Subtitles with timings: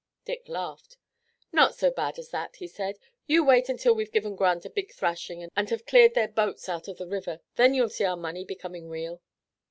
[0.25, 0.97] Dick laughed.
[1.51, 2.97] "Not so bad as that," he said.
[3.27, 6.87] "You wait until we've given Grant a big thrashing and have cleared their boats out
[6.87, 7.39] of the river.
[7.53, 9.21] Then you'll see our money becoming real."